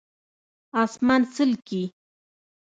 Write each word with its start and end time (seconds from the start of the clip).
🦇 0.73 0.77
اسمان 0.83 1.21
څلکي 1.33 1.81